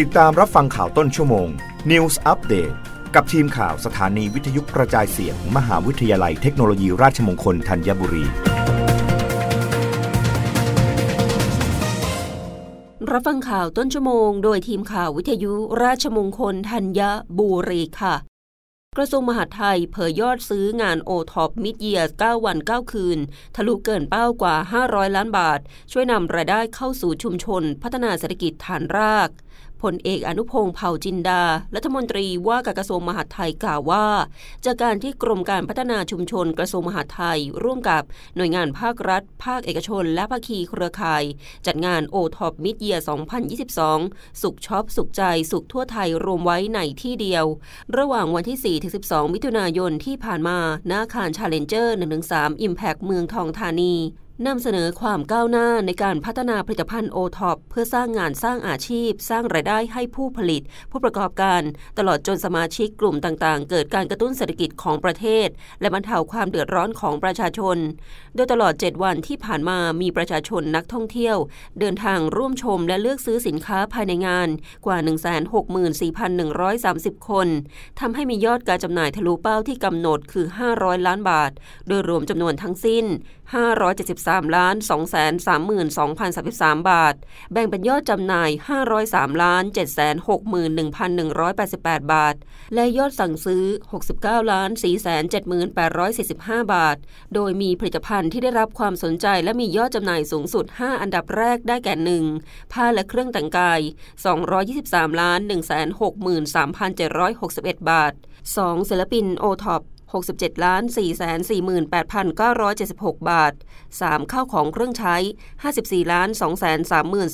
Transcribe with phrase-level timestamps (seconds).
[0.00, 1.48] ติดตามรับฟังข่าวต้นชั่วโมง
[1.90, 2.74] News Update
[3.14, 8.24] กับทีมข่าวสถานีวิทยุกระจายเสียงมหาวิทยาลัยเทคโนโลยีราชมงคลธัญบุรี
[13.10, 15.52] รับฟังข่าวต้นชั่วโมง โดยทีมข่าววิทยุ
[15.82, 17.00] ราชมงคลธัญ
[17.38, 18.14] บุรีค่ะ
[18.96, 23.18] กระทรวงมหาดไทยเผยยอดซื้องานโอท็อปมิดเยียร์9วัน 9 คืน
[23.56, 25.60] ทะลุเกินเป้ากว่า 500 ล้านบาท
[25.92, 29.30] ช่วยนำรายได้เข้าสู่ชุมชน พัฒนาเศรษฐกิจฐานราก
[29.82, 31.42] พลเอกอนุพงศ์เผ่าจินดา
[31.74, 34.06] รัฐมนตรีว่าการกระทรวงมหาดไทยกล่าวว่า
[34.64, 38.02] จากการที่กรมการพัฒนาชุมชนกระทรวงมหาดไทย ร่วมกับ
[38.36, 41.22] หน่วยงานภาครัฐ ภาคเอกชน และภาคีเครือข่าย
[41.66, 42.98] จัดงานโอท็อป Midyear
[43.70, 47.44] 2022 สุขช็อปสุขใจสุขทั่วไทยรวมไว้ในที่เดียว
[47.96, 51.96] ระหว่างวันที่ 4-12 มิถุนายนที่ผ่านมาณ อาคารชาเลนเจอร์
[52.30, 53.94] 113 Impact เมืองทองธานี
[54.46, 61.62] นำเสนอความก้าวหน้าในการพัฒนาผลิตภัณฑ์โอท็อปเพื่อสร้างงานสร้างอาชีพ สร้างรายได้ให้ผู้ผลิต ผู้ประกอบการ
[61.98, 65.48] ตลอดจนสมาชิกกลุ่มต่างๆ เกิดการกระตุ้นเศรษฐกิจของประเทศ
[65.80, 67.76] และบรรเทาความเดือดร้อนของประชาชน
[68.34, 71.36] โดยตลอด 7 วันที่ผ่านมามีประชาชนนักท่องเที่ยว
[71.80, 74.48] เดินทางร่วมชมและเลือกซื้อสินค้าภายในงาน
[74.86, 74.98] กว่า
[76.52, 77.48] 164,130 คน
[78.00, 81.50] ทำให้มียอดการจำหน่ายทะลุเป้าที่กำหนดคือ 500 ล้านบาท
[81.88, 83.06] โดยรวมจำนวนทั้งสิ้น
[83.52, 84.74] 573 3ล้าน
[85.82, 87.14] 232,033 บาท
[87.52, 88.50] แบ่งเป็นยอดจำหน่าย
[88.96, 92.34] 503ล้าน761,188 บาท
[92.74, 93.64] และยอดสั่งซื้อ
[94.08, 94.98] 69ล้าน4 7 8
[96.18, 96.96] 4 5 บาท
[97.34, 101.94] โดยมีผลิตภัณฑ์ที่ได้รับความสนใจและมียอดจำหน่ายสูงสุด 5 อันดับแรกได้แก่
[102.38, 102.72] 1.
[102.72, 103.80] ผ้าและเครื่องแต่งกาย
[104.50, 105.40] 223ล้าน
[107.04, 108.12] 163,761 บาท
[108.56, 108.88] 2.
[108.90, 110.82] ศิลปินโอท็อป 67ล้าน
[112.06, 113.54] 448,976 บาท
[113.92, 114.32] 3.
[114.32, 115.16] ข้าวของเครื่องใช้
[115.64, 116.64] 54ล้าน2 3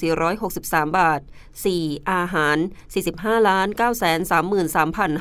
[0.00, 1.20] 4 6 3 บาท
[1.64, 2.10] 4.
[2.10, 2.58] อาหาร
[3.02, 3.68] 45ล้าน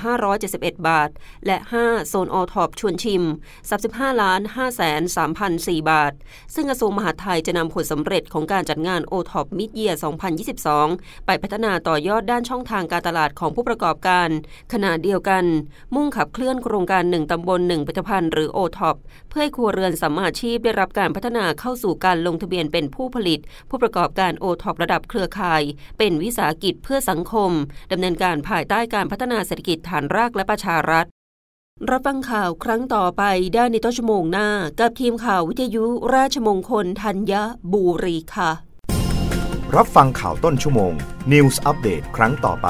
[0.08, 1.09] 933,571 บาท
[1.45, 2.09] และ 5.
[2.09, 3.23] โซนโอท็อปชวนชิม
[3.71, 4.42] 35ล้าน
[5.15, 6.14] 503,004 บาท
[6.55, 9.93] ซึ่งกระทรวงมหาดไทยจะนำผลสำเร็จของการจัดงานโอท็อป Midyear
[10.60, 14.30] 2022 ไปพัฒนาต่อยอดด้านช่องทางการตลาดของผู้ประกอบการ
[14.73, 15.43] ขณะเดียวกัน
[15.95, 18.95] มุ่งขับเคลื่อนโครงการหนึ่งตำบลหนึ่งผลิตภัณฑ์หรือโอท็อป
[19.30, 25.61] เพื่อให้ครัวเรือนสัมมาชีพได้รับการพัฒนาเข้าสู่การลงทะเบียนเป็นผู้ผลิต ผู้ประกอบการโอท็อประดับเครือข่าย
[25.97, 27.52] เป็นวิสาหกิจเพื่อสังคม
[27.91, 31.05] ดำเนินการภายใต้การพัฒนาเศรษฐกิจฐานรากและประชารัฐ
[31.89, 33.23] รับฟังข่าวครั้งต่อไป
[33.55, 34.49] ได้ในต้นชั่วโมงหน้า
[34.80, 37.33] กับทีมข่าววิทยุราชมงคลธัญ
[37.71, 38.52] บุรีค่ะ
[39.75, 40.93] รับฟังข่าวต้นชั่วโมง
[41.31, 42.69] News อัปเดตครั้งต่อไป